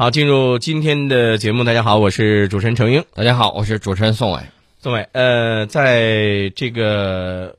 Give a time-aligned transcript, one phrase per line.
[0.00, 1.62] 好，进入今天的节目。
[1.62, 3.04] 大家好，我是主持人程英。
[3.12, 4.40] 大家好，我是主持人宋伟。
[4.78, 7.58] 宋伟，呃，在这个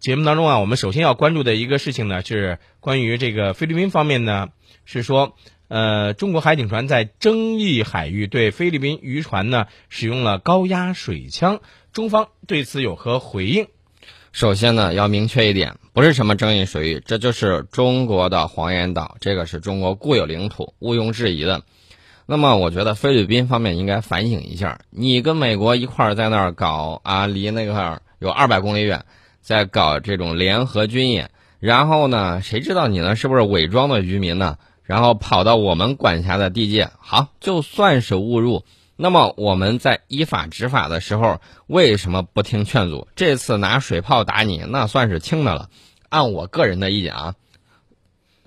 [0.00, 4.48] 节目当中啊，我们首先要关注的一个事情呢，是关于这个菲律宾方面呢，
[4.84, 5.36] 是说，
[5.68, 11.60] 呃，中国海警船在争议海域对菲律宾渔船呢使用了高压水枪，
[11.92, 13.68] 中方对此有何回应？
[14.32, 21.62] 首先呢，要明确一点，不是什么争议水域，这就是中国的黄岩岛，这个是中国固有领土，毋庸置疑的。
[22.28, 29.04] 那么，我觉得菲律宾方面应该反省一下，你跟美国一块儿在那儿搞啊，离那块儿有二百公里远，
[29.40, 34.58] 在搞这种联合军演，然后呢，谁知道你呢是不是伪装的渔民呢？
[34.82, 38.64] 然后跑到我们管辖的地界，好，就算是误入。
[38.96, 43.06] 那么我们在依法执法的时候，为什么不听劝阻？
[43.14, 45.68] 这次拿水炮打你，那算是轻的了。
[46.08, 47.34] 按我个人的意见啊，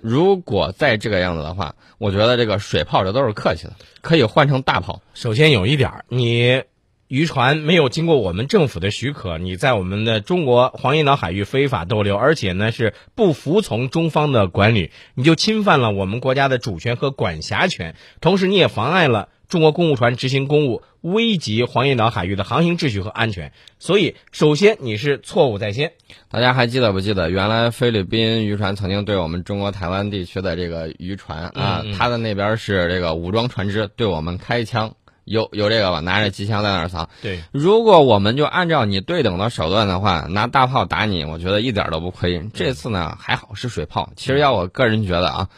[0.02, 5.02] 如果再这个样子的话，我觉得这个水炮这都是客气的，可以换成大炮。
[5.14, 6.64] 首先有一点儿，你
[7.10, 19.30] 渔船没有经过我们政府的许可，你在我们的中国黄岩岛海域非法逗留，而且呢是不服从中方的管理，你就侵犯了我们国家的主权和管辖权，同时你也妨碍了。
[19.48, 25.94] 中国公务船执行公务，危及黄岩岛海域的航行秩序和安全，所以首先你是错误在先。
[26.30, 34.94] 大家还记得不记得，原来菲律宾渔船曾经对我们中国台湾地区的这个渔船啊，他的那边是这个武装船只对我们开枪，
[35.30, 36.00] 有有这个吧？
[36.00, 37.08] 拿着机枪在那儿藏。
[37.22, 42.50] 对，如果我们就按照你对等的手段的话，拿大炮打你，我觉得一点都不亏。
[42.54, 45.50] 这次呢还好是水炮，其实要我个人觉得啊。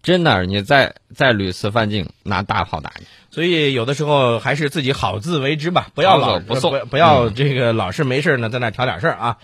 [0.00, 3.06] 真的，你再再屡次犯境，拿大炮打你。
[3.30, 9.36] 所以有的时候还是自己好自为之吧，不要老不送，不要这个老是没事呢在那挑点事儿啊。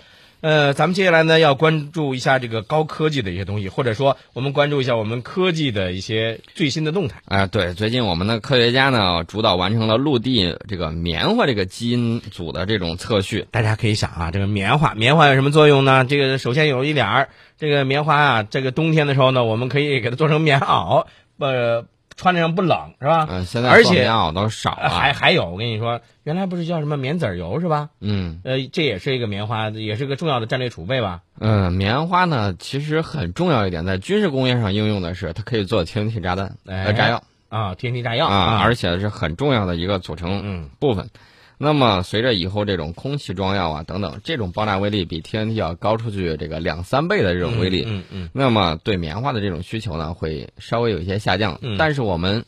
[0.45, 7.23] 呃，咱们接下来呢要关注一下这个高科技的一些东西，或者说我们关注一下我们科技的一些最新的动态。
[7.25, 13.47] 哎，对，最近我们的科学家呢主导完成了陆地这个棉花这个基因组的这种测序。
[13.51, 16.05] 大家可以想啊，这个棉花，棉花有什么作用呢？
[16.05, 21.07] 这个首先有一点儿，这个棉花啊，这个冬天的时候呢，我们可以给它做成棉袄，
[21.39, 21.87] 呃。
[22.17, 23.27] 穿着上不冷是吧？
[23.31, 24.89] 嗯，现在而且棉袄都少了。
[24.89, 27.91] 还还有，我跟你说，原来不是叫什么棉籽油是吧？
[28.01, 31.23] 嗯，呃，这也是一个棉花，也是个重要的战略储备吧？
[31.41, 41.09] 嗯，棉花呢，其实很重要一点，在军事工业上应用的是，它可以做 TNT 炸弹呃炸药啊，TNT 炸药啊，而且是很重要的一个组成部分。
[41.57, 51.59] 那么，随着以后这种空气装药啊等等，这种爆炸威力比 TNT 要高出去这个两三倍的这种威力，嗯嗯，那么对棉花的这种需求呢，会稍微有一些下降。
[51.63, 52.45] 嗯，但是我们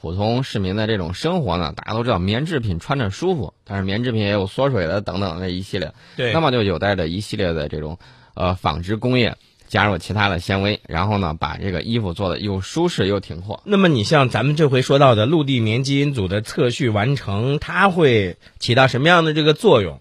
[0.00, 7.98] 普通市民的这种生活呢，大家都知道棉制品穿着舒服，但是棉制品也有缩水的等等那一系列，对，那么就有待着一系列的这种
[8.34, 9.36] 呃纺织工业。
[9.70, 13.62] 加入其他的纤维，然后呢，把这个衣服做的又舒适又挺阔。
[13.64, 20.00] 那么你像咱们这回说到的陆地棉基因组的测序完成，它会起到什么样的这个作用？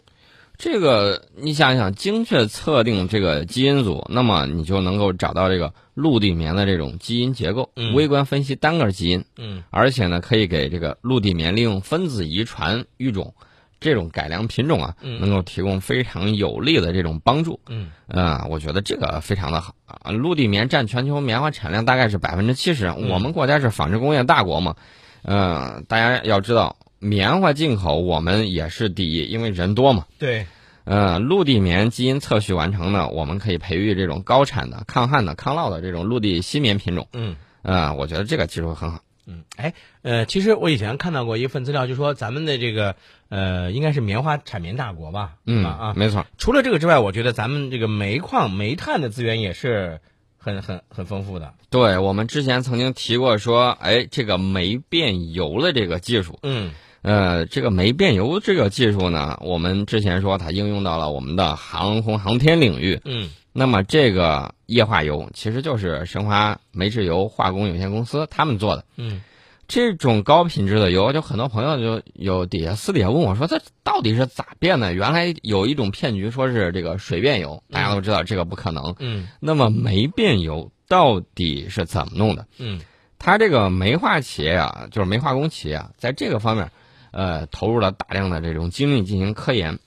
[0.58, 13.36] 这个你想想，精确测定这个基因组，那么你就能够找到这个陆地棉的这种基因结构，微观分析单个基因，嗯，而且呢，可以给这个陆地棉利用分子遗传育种。
[13.80, 17.60] 这种改良品种啊，能够提供非常有力的这种帮助。
[17.68, 20.12] 嗯，啊，我觉得这个非常的好啊。
[20.12, 24.76] 陆地棉占全球棉花产量大概是百分之七十，我们国家是纺织工业大国嘛，
[25.24, 30.06] 嗯，大家要知道，棉花进口我们也是第一，因为人多嘛。
[30.18, 30.46] 对，
[30.84, 37.08] 呃，陆地棉基因测序完成呢，我们可以培育这种高产的、抗旱的、抗涝的这种陆地新棉品种。
[37.14, 39.00] 嗯，啊，我觉得这个技术很好。
[39.30, 42.96] 嗯，哎，呃，其实我以前看到过一份资料，就说咱们的这个
[43.30, 45.36] 呃，应该是棉花产棉大国吧？
[45.46, 46.26] 嗯啊，没错。
[46.40, 50.02] 除了这个之外，我觉得咱们这个煤矿、煤炭的资源也是
[50.38, 51.54] 很很很丰富的。
[51.70, 56.72] 对，我们之前曾经提过说，哎，这个煤变油的这个技术，嗯，
[57.04, 69.22] 呃，这个煤变油这个技术呢，我们之前说它应用到了我们的航空航天领域，嗯，那么这个液化油其实就是神华煤制油化工有限公司他们做的，嗯。
[69.72, 78.96] 这种高品质的油，就很多朋友就有底下私底下问我说：“它到底是咋变的？”原来有一种骗局，说是这个水变油，大家都知道这个不可能。
[78.98, 79.28] 嗯。
[79.40, 82.48] 那么煤变油到底是怎么弄的？
[82.58, 82.82] 嗯。
[83.20, 86.72] 它这个煤化企业啊，就是煤化工企业啊，在这个方面，
[87.12, 89.78] 呃，投入了大量的这种精力进行科研。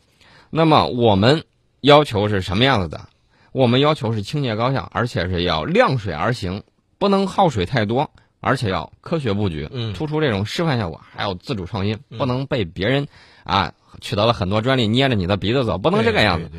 [0.50, 1.42] 那么我们
[1.80, 3.08] 要求是什么样子的？
[3.52, 6.62] 我们要求是清洁高效，而且是要量水而行，
[6.98, 8.10] 不能耗水太多。
[8.44, 13.06] 而且要科学布局，突出这种示范效果，还要自主创新，不能被别人
[13.44, 16.50] 啊取得了很多专利捏着你的鼻子走，不能这个样子。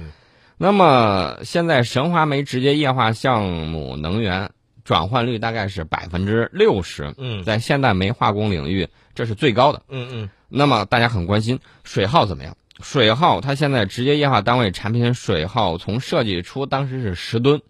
[0.57, 4.51] 那么现在神华煤直接液化项目能源
[4.85, 9.81] 转换率大概是百分之六十，嗯在现代煤化工领域这是最高的。
[9.89, 12.55] 嗯嗯那么大家很关心水耗怎么样？
[12.81, 17.61] 水耗它现在直接液化单位产品水耗从设计出当时是十吨，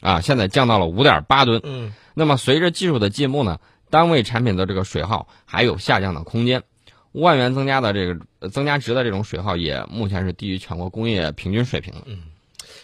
[0.00, 1.60] 啊，现在降到了五点八吨。
[1.64, 6.64] 嗯那么随着技术的进步呢，单位产品的这个水耗还有下降的空间。
[7.12, 12.00] 万元增加的这个呃增加值的这种水耗也目前是低于全国工业平均水平的。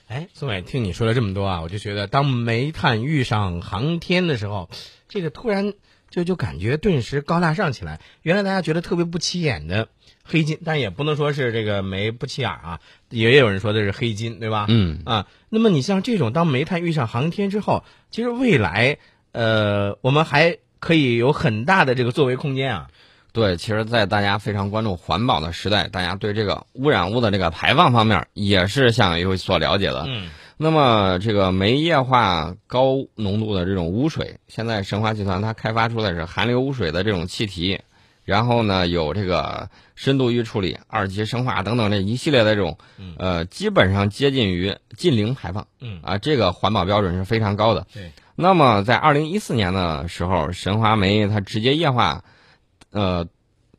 [0.08, 4.68] 哎，宋伟，听你说了这么多啊，我就觉得当煤炭遇上航天的时候，
[5.08, 5.74] 这个突然
[6.10, 8.00] 就就感觉顿时高大上起来。
[8.22, 9.88] 原来大家觉得特别不起眼的
[10.24, 12.80] 黑金，但也不能说是这个煤不起眼啊，
[13.10, 14.66] 也有人说的是黑金，对吧？
[14.68, 18.98] 嗯，啊，那么你像这种当煤炭遇上航天之后，其实未来
[19.32, 22.88] 呃，我们还可以有很大的这个作为空间啊。
[23.32, 30.04] 对，其实，在大家非常关注环保的时代，大家对这个污染物的这个排放方面也是想有所了解的。
[30.08, 37.78] 嗯那么，这个煤液化高浓度的这种污水，现在神华集团它开发出的是含硫污水的这种气体，
[38.24, 42.78] 然后呢有这个深度预处理、二级生化等等这一系列的这种，
[43.18, 47.86] 呃，基本上接近于近零排放嗯啊，这个环保标准是非常高的。
[47.92, 48.10] 对。
[48.34, 52.24] 那么，在二零一四年的时候，神华煤它直接液化，
[52.90, 53.26] 呃，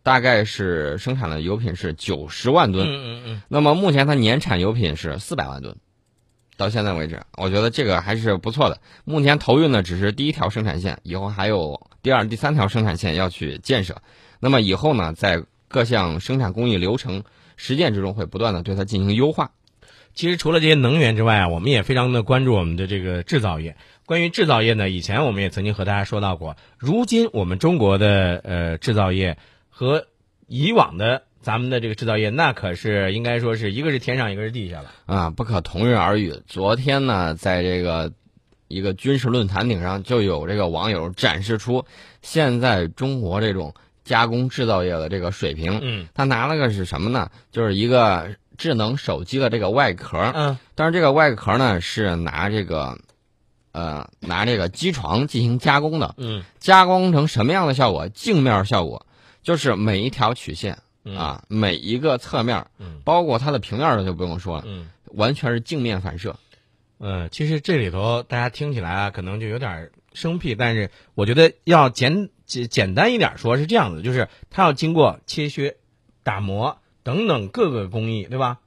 [0.01, 2.87] 大概是生产的油品是九十万吨。
[2.87, 5.75] 嗯嗯嗯，那么目前它年产油品是四百万吨，
[6.57, 8.79] 到现在为止，我觉得这个还是不错的。
[9.05, 14.01] 目前投运的只是第一条生产线，以后还有第二、第三条生产线要去建设。
[14.39, 17.23] 那么以后呢，在各项生产工艺流程
[17.55, 19.51] 实践之中，会不断的对它进行优化。
[20.13, 23.77] 其实除了这些能源之外啊，我们也非常的关注我们的这个制造业。
[24.07, 29.37] 关于制造业呢，以前我们也曾经和大家说到过，如今我们中国的呃制造业
[29.69, 30.07] 和
[30.47, 34.91] 以往的咱们的这个制造业，那可是应该说是一个是天上，一个是地下了。
[35.05, 36.33] 啊，不可同日而语。
[36.45, 38.11] 昨天呢，在这个
[38.67, 41.85] 一个军事论坛顶上，就有这个网友展示出
[42.21, 43.73] 现在中国这种
[44.03, 45.79] 加工制造业的这个水平。
[45.81, 47.29] 嗯他拿了个是什么呢？
[47.51, 52.97] 就是一个智能手机的这个外壳，嗯但是这个外壳呢是拿这个，
[53.71, 56.15] 呃，拿这个机床进行加工的。
[56.17, 58.09] 嗯加工成什么样的效果？
[58.09, 59.05] 镜面效果，
[59.43, 60.81] 就是每一条曲线嗯
[61.15, 66.35] 啊，每一个侧面，嗯包括它的平面的就不用说了，嗯完全是镜面反射。
[66.99, 75.77] 嗯，其实这里头大家听起来啊，可能就有点生僻，但是我觉得要简简简单一点说，是这样子，就是它要经过切削、
[76.23, 78.59] 打磨等等各个工艺，对吧？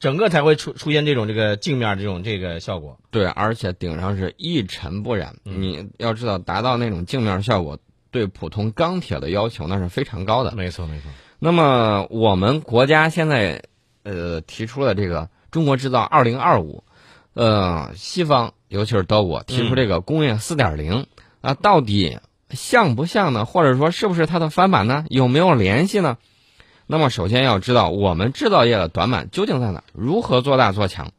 [0.00, 3.00] 整个才会出出现这种这个镜面这种这个效果。
[3.10, 5.36] 对，而且顶上是一尘不染。
[5.44, 7.78] 嗯你要知道，达到那种镜面效果，
[8.10, 10.52] 对普通钢铁的要求那是非常高的。
[10.54, 11.10] 没错没错。
[11.44, 13.64] 那么我们国家现在
[14.02, 16.84] 呃提出了这个“中国制造二零二五”，
[17.36, 21.06] 呃，西方尤其是德国提出这个工业四点零
[21.42, 22.18] 啊，到底
[22.48, 23.44] 像不像呢？
[23.44, 25.04] 或者说是不是它的翻版呢？
[25.10, 26.16] 有没有联系呢？
[26.86, 31.10] 那么首先要知道我们制造业的短板究竟在哪，如何做大做强。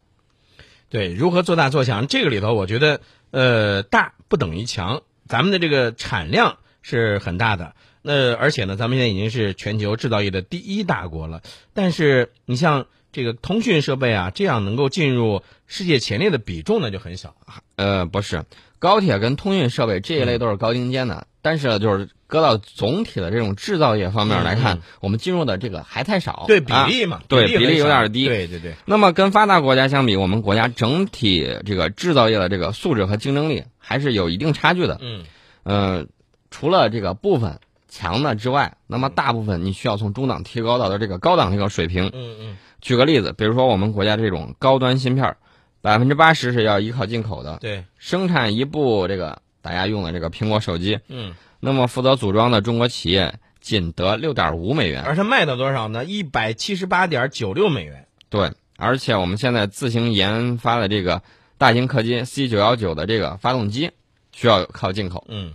[0.90, 2.08] 对，如何做大做强？
[2.08, 3.00] 这个里头，我觉得，
[3.30, 5.04] 呃，大不等于强。
[5.28, 7.76] 咱们的这个产量是很大的，
[8.06, 11.42] 那而且呢，咱们现在已经是全球制造业的第一大国了。
[11.74, 17.36] 但是，你像这个通讯设备啊，这样能够进入世界前列的比重呢，就很小。
[17.76, 18.44] 呃，不是，
[18.78, 26.46] 高铁跟通讯设备这一类都是高精尖的，但是就是搁到总体的这种制造业方面来看，嗯我们进入的这个还太少。
[26.48, 35.00] 对比啊例嘛，对比例有点低对对对，那么跟发达国家相比，我们国家整体这个制造业的这个素质和竞争力还是有一定差距的。
[35.02, 35.24] 嗯
[35.64, 36.06] 呃，
[36.52, 37.60] 除了这个部分
[37.96, 42.08] 强的之外，那么大部分你需要从中档提高到的这个高档这个水平。
[42.14, 45.38] 嗯嗯举个例子，比如说我们国家这种高端芯片，
[45.80, 55.04] 百分之八十是要依靠进口的，对，生产一部这个大家用的这个苹果手机，嗯，那么负责组装的中国企业仅得六点五美元。
[55.04, 56.04] 而它卖到多少呢？
[56.04, 58.08] 一百七十八点九六美元。
[58.30, 61.22] 对，而且我们现在自行研发的这个
[61.58, 63.92] 大型客机 C 九幺九的这个发动机，
[64.34, 65.26] 需要靠进口。
[65.30, 65.54] 嗯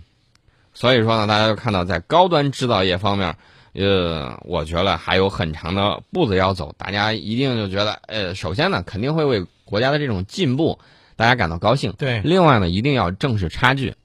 [0.73, 3.35] 所以说呢，大家就看到在高端制造业方面，
[3.73, 6.73] 呃，我觉得还有很长的步子要走。
[6.77, 10.79] 大家一定就觉得，呃，首先呢，肯定会为国家的这种进步，
[11.15, 11.93] 大家感到高兴。
[11.97, 13.95] 对，另外呢，一定要正视差距。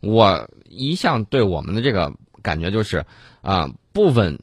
[0.00, 3.04] 我一向对我们的这个感觉就是，
[3.40, 4.38] 啊、部分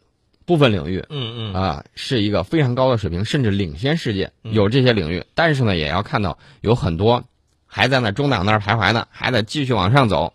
[0.46, 5.24] 部分领域嗯嗯啊、是一个非常高的水平，甚至领先世界，嗯有这些领域。
[5.36, 7.24] 但是呢，也要看到有很多
[7.66, 10.34] 还在那中档那儿徘徊呢，还得继续往上走。